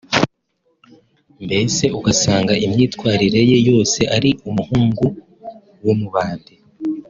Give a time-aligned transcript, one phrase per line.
[1.45, 5.05] mbese ugasanga imyitwarire ye yose ari umuhungu
[5.97, 6.53] mu bandi